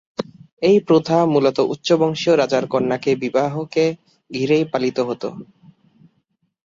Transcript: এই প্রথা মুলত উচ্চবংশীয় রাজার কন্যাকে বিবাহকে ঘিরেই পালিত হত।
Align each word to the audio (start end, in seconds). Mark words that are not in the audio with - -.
এই 0.61 0.77
প্রথা 0.87 1.17
মুলত 1.25 1.57
উচ্চবংশীয় 1.73 2.35
রাজার 2.37 2.65
কন্যাকে 2.67 3.11
বিবাহকে 3.15 3.85
ঘিরেই 4.31 4.65
পালিত 4.71 4.97
হত। 4.99 5.23